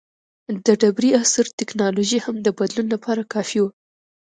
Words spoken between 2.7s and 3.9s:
لپاره کافي وه.